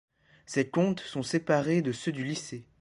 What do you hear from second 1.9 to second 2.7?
ceux du lycée.